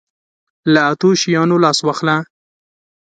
له 0.73 0.79
اتو 0.91 1.09
شیانو 1.21 1.57
لاس 1.63 1.79
واخله. 1.83 2.17